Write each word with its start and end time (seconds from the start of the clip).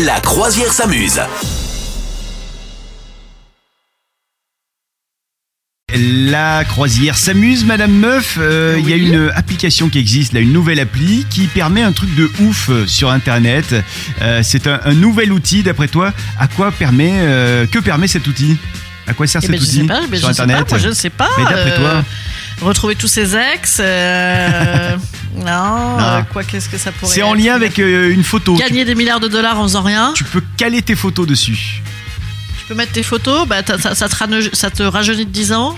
La 0.00 0.20
croisière 0.20 0.72
s'amuse. 0.72 1.20
La 5.94 6.64
croisière 6.64 7.18
s'amuse, 7.18 7.64
Madame 7.66 7.92
Meuf. 7.92 8.38
Euh, 8.40 8.76
Il 8.78 8.88
y 8.88 8.92
a 8.94 8.96
une 8.96 9.30
application 9.34 9.90
qui 9.90 9.98
existe, 9.98 10.32
là, 10.32 10.40
une 10.40 10.52
nouvelle 10.52 10.80
appli 10.80 11.26
qui 11.28 11.46
permet 11.46 11.82
un 11.82 11.92
truc 11.92 12.14
de 12.14 12.30
ouf 12.40 12.70
euh, 12.70 12.86
sur 12.86 13.10
Internet. 13.10 13.74
Euh, 14.22 14.40
c'est 14.42 14.66
un, 14.66 14.80
un 14.84 14.94
nouvel 14.94 15.32
outil, 15.32 15.62
d'après 15.62 15.88
toi. 15.88 16.12
À 16.38 16.48
quoi 16.48 16.72
permet, 16.72 17.12
euh, 17.14 17.66
que 17.66 17.78
permet 17.78 18.08
cet 18.08 18.26
outil? 18.26 18.56
À 19.06 19.12
quoi 19.12 19.26
sert 19.26 19.42
Eh 19.44 19.46
cet 19.46 19.50
ben, 19.52 19.60
je 19.60 19.64
outil 19.66 19.80
sais 19.80 19.86
pas, 19.86 20.00
mais 20.10 20.18
sur 20.18 20.28
je 20.28 20.32
sais 20.34 20.40
Internet? 20.42 20.64
pas, 20.64 20.70
moi 20.70 20.78
je 20.78 20.88
ne 20.88 20.94
sais 20.94 21.10
pas. 21.10 21.28
Mais 21.36 21.44
d'après 21.44 21.76
toi 21.76 22.04
Retrouver 22.62 22.94
tous 22.94 23.08
ses 23.08 23.36
ex. 23.36 23.80
non, 25.34 25.98
euh, 26.00 26.22
quoi, 26.32 26.44
qu'est-ce 26.44 26.68
que 26.68 26.78
ça 26.78 26.92
pourrait 26.92 27.14
C'est 27.14 27.22
en 27.22 27.34
lien 27.34 27.54
avec 27.54 27.78
euh, 27.78 28.12
une 28.12 28.22
photo. 28.24 28.54
Tu, 28.56 28.62
Gagner 28.62 28.84
des 28.84 28.94
milliards 28.94 29.20
de 29.20 29.28
dollars 29.28 29.58
en 29.58 29.62
faisant 29.64 29.82
rien. 29.82 30.12
tu 30.14 30.24
peux 30.24 30.42
caler 30.56 30.82
tes 30.82 30.94
photos 30.96 31.26
dessus. 31.26 31.82
Tu 32.58 32.64
peux 32.68 32.74
mettre 32.74 32.92
tes 32.92 33.02
photos, 33.02 33.46
bah, 33.48 33.56
ça, 33.66 33.94
ça 33.94 34.08
te 34.08 34.16
rane- 34.16 34.50
ça 34.54 34.70
te 34.70 34.82
rajeunit 34.82 35.24
de 35.26 35.30
10 35.30 35.52
ans. 35.52 35.76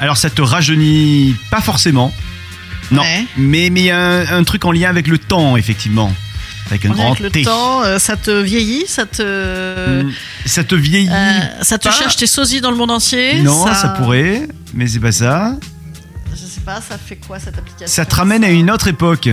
Alors 0.00 0.16
ça 0.16 0.30
te 0.30 0.42
rajeunit 0.42 1.36
pas 1.50 1.60
forcément. 1.60 2.12
Non, 2.90 3.02
Ouais. 3.02 3.26
mais 3.36 3.70
mais 3.70 3.80
il 3.80 3.86
y 3.86 3.90
a 3.90 3.98
un, 3.98 4.38
un 4.38 4.44
truc 4.44 4.64
en 4.64 4.72
lien 4.72 4.88
avec 4.90 5.06
le 5.06 5.18
temps, 5.18 5.56
effectivement. 5.56 6.12
Avec 6.66 6.86
un 6.86 6.90
grand 6.90 7.08
avec 7.08 7.20
le 7.20 7.30
T. 7.30 7.42
temps, 7.42 7.82
euh, 7.82 7.98
ça 7.98 8.16
te 8.16 8.30
vieillit, 8.30 8.84
ça 8.86 9.04
te. 9.06 10.02
Mm, 10.02 10.12
Ça 10.46 10.64
te 10.64 10.74
vieillit 10.74 11.08
euh, 11.10 11.40
ça 11.62 11.78
te 11.78 11.88
pas. 11.88 11.94
cherche 11.94 12.16
tes 12.16 12.26
sosies 12.26 12.60
dans 12.62 12.70
le 12.70 12.76
monde 12.76 12.90
entier. 12.90 13.42
Non, 13.42 13.66
ça... 13.66 13.88
pourrait, 13.98 14.48
mais 14.72 14.86
c'est 14.86 14.98
pas 15.00 15.12
ça. 15.12 15.56
Ça 17.86 18.04
te 18.04 18.14
ramène 18.14 18.44
à 18.44 18.50
une 18.50 18.70
autre 18.70 18.88
époque. 18.88 19.28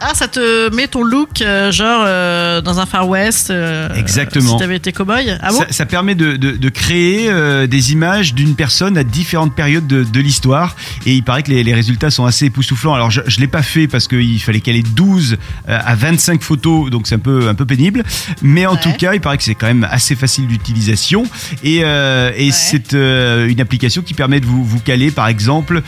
Ah, 0.00 0.12
ça 0.14 0.28
te 0.28 0.72
met 0.74 0.86
ton 0.86 1.02
look, 1.02 1.42
euh, 1.42 1.72
genre 1.72 2.04
euh, 2.06 2.60
dans 2.60 2.78
un 2.78 2.86
Far 2.86 3.08
West. 3.08 3.50
euh, 3.50 3.88
Exactement. 3.96 4.52
Si 4.52 4.58
t'avais 4.58 4.76
été 4.76 4.92
cow-boy. 4.92 5.36
Ah 5.42 5.50
bon 5.50 5.58
ça, 5.58 5.66
ça 5.70 5.86
permet 5.86 6.14
de, 6.14 6.36
de- 6.36 6.52
de 6.52 6.68
créer 6.68 7.28
des 7.66 7.92
images 7.92 8.32
d'une 8.32 8.54
personne 8.54 8.96
à 8.96 9.02
différentes 9.02 9.56
périodes 9.56 9.88
de, 9.88 10.04
de 10.04 10.20
l'histoire. 10.20 10.76
Et 11.04 11.14
il 11.14 11.24
paraît 11.24 11.42
que 11.42 11.50
les, 11.50 11.64
les 11.64 11.74
résultats 11.74 12.10
sont 12.10 12.26
assez 12.26 12.46
époustouflants. 12.46 12.94
Alors 12.94 13.10
je, 13.10 13.22
je 13.26 13.40
l'ai 13.40 13.48
pas 13.48 13.62
fait 13.62 13.88
parce 13.88 14.06
qu'il 14.06 14.40
fallait 14.40 14.60
qu'elle 14.60 14.76
ait 14.76 14.82
12 14.82 15.36
euh, 15.68 15.78
à 15.84 15.96
25 15.96 16.42
photos, 16.42 16.90
donc 16.90 17.08
c'est 17.08 17.16
un 17.16 17.20
peu, 17.20 17.48
un 17.48 17.54
peu 17.56 17.66
pénible. 17.66 18.04
Mais 18.40 18.66
en 18.66 18.74
Ouais. 18.74 18.80
tout 18.80 18.92
cas, 18.92 19.14
il 19.14 19.20
paraît 19.20 19.36
que 19.38 19.42
c'est 19.44 19.56
quand 19.56 19.66
même 19.66 19.88
assez 19.90 20.14
facile 20.14 20.46
d'utilisation. 20.46 21.24
Et, 21.64 21.78
et 21.78 21.82
Ouais. 21.82 22.50
c'est 22.52 22.92
une 22.92 23.60
application 23.60 24.02
qui 24.02 24.14
permet 24.14 24.38
de 24.38 24.46
vous, 24.46 24.62
vous 24.64 24.78
caler, 24.78 25.10
par 25.10 25.26
exemple, 25.26 25.82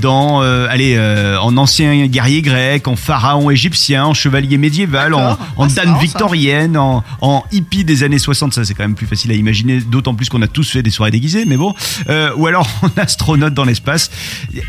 dans, 0.00 0.40
allez, 0.40 0.96
en 1.40 1.56
ancien 1.56 2.06
guerrier 2.06 2.42
grec, 2.42 2.86
en 2.86 2.94
pharaon 2.94 3.39
égyptien, 3.48 4.04
en 4.04 4.14
chevalier 4.14 4.58
médiéval, 4.58 5.14
en, 5.14 5.38
en 5.56 5.64
Ah, 5.64 5.68
dame 5.68 5.98
victorienne, 6.00 6.76
en, 6.76 7.04
en 7.20 7.44
hippie 7.52 7.84
des 7.84 8.02
années 8.02 8.18
60. 8.18 8.52
Ça, 8.52 8.64
c'est 8.64 8.74
quand 8.74 8.82
même 8.82 8.96
plus 8.96 9.06
facile 9.06 9.30
à 9.30 9.34
imaginer, 9.34 9.80
d'autant 9.80 10.14
plus 10.14 10.28
qu'on 10.28 10.42
a 10.42 10.48
tous 10.48 10.68
fait 10.68 10.82
des 10.82 10.90
soirées 10.90 11.12
déguisées, 11.12 11.44
mais 11.44 11.56
bon. 11.56 11.72
Euh, 12.08 12.32
ou 12.36 12.48
alors 12.48 12.68
en 12.82 13.00
astronaute 13.00 13.54
dans 13.54 13.64
l'espace. 13.64 14.10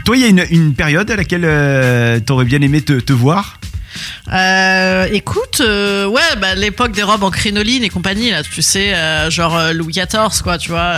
Toi, 0.06 0.18
il 0.18 0.22
y 0.22 0.26
a 0.26 0.28
une, 0.28 0.46
une 0.52 0.74
période 0.76 1.10
à 1.10 1.16
laquelle 1.16 1.46
euh, 1.46 2.20
t'aurais 2.20 2.46
bien 2.46 2.62
aimé 2.62 2.82
te, 2.82 2.94
te 3.00 3.14
voir? 3.14 3.58
Euh, 4.32 5.08
écoute, 5.12 5.62
euh, 5.62 6.06
ouais, 6.06 6.22
bah, 6.40 6.56
l'époque 6.56 6.92
des 6.94 7.04
robes 7.04 7.24
en 7.24 7.32
crinoline 7.32 7.84
et 7.84 7.90
compagnie, 7.90 8.32
là, 8.32 8.44
tu 8.44 8.62
sais, 8.62 8.94
euh, 8.94 9.30
genre 9.30 9.60
Louis 9.74 9.94
XIV, 9.94 10.42
quoi, 10.44 10.58
tu 10.58 10.70
vois, 10.70 10.94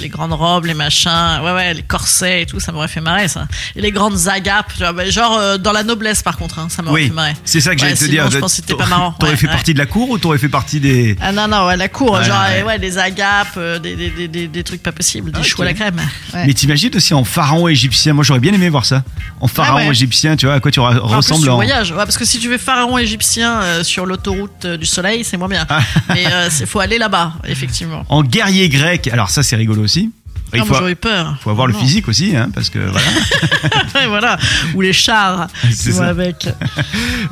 les 0.00 0.08
grandes 0.08 0.32
robes, 0.32 0.64
les 0.66 0.74
machins, 0.74 1.40
ouais, 1.44 1.52
ouais, 1.52 1.74
les 1.74 1.82
corsets 1.82 2.42
et 2.42 2.46
tout, 2.46 2.60
ça 2.60 2.72
m'aurait 2.72 2.88
fait 2.88 3.00
marrer, 3.00 3.28
ça. 3.28 3.46
Et 3.76 3.80
les 3.80 3.92
grandes 3.92 4.28
agapes, 4.28 4.72
tu 4.72 4.78
vois, 4.80 4.92
bah, 4.92 5.08
genre 5.10 5.58
dans 5.58 5.72
la 5.72 5.82
noblesse, 5.82 6.22
par 6.22 6.36
contre, 6.36 6.58
hein, 6.58 6.68
ça 6.70 6.82
m'aurait 6.82 7.02
Oui, 7.02 7.08
fait 7.08 7.14
marrer. 7.14 7.34
c'est 7.44 7.60
ça 7.60 7.74
que 7.74 7.80
Ouais, 7.82 7.88
j'allais 7.88 7.96
te 8.00 8.04
dire. 8.06 8.30
je 8.30 8.38
pense 8.38 8.52
que 8.52 8.56
c'était 8.56 8.72
T'aurais- 8.72 8.84
pas 8.84 8.90
marrant. 8.90 9.12
T'aurais 9.18 9.32
Ouais, 9.32 9.38
fait 9.38 9.46
ouais. 9.46 9.52
partie 9.52 9.74
de 9.74 9.78
la 9.78 9.86
cour 9.86 10.10
ou 10.10 10.18
t'aurais 10.18 10.38
fait 10.38 10.48
partie 10.48 10.80
des. 10.80 11.16
Ah 11.20 11.32
non, 11.32 11.48
non, 11.48 11.66
ouais, 11.66 11.76
la 11.76 11.88
cour, 11.88 12.22
genre, 12.22 12.40
ouais. 12.42 12.62
euh, 12.62 12.64
ouais, 12.64 12.78
des 12.78 12.98
agapes, 12.98 13.58
des, 13.82 13.96
des, 13.96 14.28
des, 14.28 14.48
des, 14.48 14.62
trucs 14.64 14.82
pas 14.82 14.92
possibles, 14.92 15.30
des 15.32 15.40
Ok. 15.40 15.44
choux 15.46 15.62
à 15.62 15.66
la 15.66 15.74
crème. 15.74 15.96
Mais 16.34 16.54
t'imagines 16.54 16.94
aussi 16.94 17.12
en 17.14 17.24
pharaon 17.24 17.68
égyptien 17.68 18.12
Moi, 18.14 18.24
j'aurais 18.24 18.40
bien 18.40 18.52
aimé 18.52 18.68
voir 18.68 18.84
ça. 18.86 19.02
En 19.40 19.48
pharaon 19.48 19.78
Ah 19.88 19.90
égyptien, 19.90 20.36
tu 20.36 20.46
vois, 20.46 20.56
à 20.56 20.60
quoi 20.60 20.70
tu 20.70 20.80
ressembles 20.80 21.48
en. 21.50 21.54
voyages. 21.56 21.90
Ouais, 21.90 21.96
parce 21.98 22.16
que 22.16 22.24
si 22.24 22.37
tu 22.38 22.48
veux 22.48 22.58
pharaon 22.58 22.98
égyptien 22.98 23.60
euh, 23.62 23.84
sur 23.84 24.06
l'autoroute 24.06 24.64
euh, 24.64 24.76
du 24.76 24.86
soleil, 24.86 25.24
c'est 25.24 25.36
moins 25.36 25.48
bien. 25.48 25.66
Ah. 25.68 25.80
Mais 26.08 26.26
euh, 26.26 26.48
il 26.60 26.66
faut 26.66 26.80
aller 26.80 26.98
là-bas, 26.98 27.34
effectivement. 27.44 28.04
En 28.08 28.22
guerrier 28.22 28.68
grec. 28.68 29.08
Alors, 29.08 29.30
ça, 29.30 29.42
c'est 29.42 29.56
rigolo 29.56 29.82
aussi. 29.82 30.10
Il 30.54 30.60
faut, 30.60 30.66
moi, 30.66 30.78
j'aurais 30.78 30.92
eu 30.92 30.96
peur. 30.96 31.36
faut 31.42 31.50
avoir 31.50 31.66
le 31.66 31.74
physique 31.74 32.08
aussi, 32.08 32.34
hein, 32.36 32.48
parce 32.54 32.70
que 32.70 32.78
voilà. 32.78 33.06
Voilà. 34.08 34.38
Ou 34.74 34.80
les 34.80 34.92
chars 34.92 35.48
qui 35.82 35.90
vont 35.90 36.02
avec. 36.02 36.48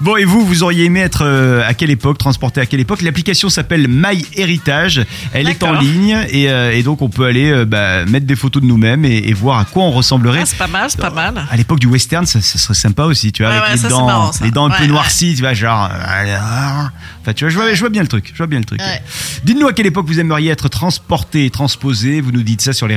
Bon, 0.01 0.17
et 0.17 0.25
vous, 0.25 0.45
vous 0.45 0.63
auriez 0.63 0.85
aimé 0.85 1.01
être 1.01 1.23
euh, 1.25 1.67
à 1.67 1.73
quelle 1.75 1.91
époque, 1.91 2.19
transporté 2.19 2.61
à 2.61 2.67
quelle 2.67 2.81
époque? 2.81 3.03
L'application 3.03 3.49
s'appelle 3.49 3.87
My 3.89 4.27
Heritage. 4.37 5.01
Elle 5.33 5.49
est 5.49 5.63
en 5.63 5.73
ligne 5.73 6.19
et, 6.31 6.51
euh, 6.51 6.73
et 6.77 6.83
donc 6.83 7.03
on 7.03 7.09
peut 7.09 7.25
aller 7.25 7.51
euh, 7.51 7.65
bah, 7.65 8.05
mettre 8.05 8.27
des 8.27 8.37
photos 8.37 8.63
de 8.63 8.69
nous-mêmes 8.69 9.05
et, 9.05 9.17
et 9.17 9.33
voir 9.33 9.59
à 9.59 9.65
quoi 9.65 9.85
on 9.85 9.91
ressemblerait. 9.93 10.41
Ah, 10.43 10.47
c'est 10.47 10.59
pas 10.59 10.67
mal, 10.67 10.91
c'est 10.91 11.01
pas 11.01 11.11
mal. 11.11 11.47
À 11.51 11.57
l'époque 11.57 11.81
du 11.81 11.87
western, 11.87 12.27
ça, 12.27 12.41
ça 12.41 12.59
serait 12.59 12.75
sympa 12.75 13.05
aussi, 13.05 13.33
tu 13.33 13.43
vois, 13.43 13.53
Ouais, 13.53 13.59
avec 13.59 13.69
ouais, 13.69 13.77
les, 13.77 13.83
ça, 13.83 13.89
dents, 13.89 14.07
marrant, 14.07 14.33
ça. 14.33 14.45
les 14.45 14.51
dents 14.51 14.67
un 14.67 14.71
peu 14.71 14.87
noircies, 14.87 15.35
tu 15.35 15.41
vois, 15.41 15.55
genre. 15.55 15.89
Enfin, 17.23 17.33
tu 17.35 17.45
vois, 17.45 17.51
je 17.51 17.57
vois, 17.57 17.75
je 17.75 17.81
vois 17.81 17.89
bien 17.89 18.03
le 18.03 18.09
truc. 18.09 18.31
Je 18.33 18.39
vois 18.39 18.47
bien 18.47 18.59
le 18.59 18.65
truc. 18.65 18.81
Dites-nous 19.45 19.67
à 19.67 19.73
quelle 19.73 19.87
époque 19.87 20.07
vous 20.07 20.21
aimeriez 20.21 20.51
être 20.51 20.69
transporté, 20.69 21.49
transposé. 21.51 22.21
Vous 22.21 22.33
nous 22.33 22.43
dites 22.43 22.61
ça 22.61 22.73
sur 22.73 22.87
les 22.87 22.97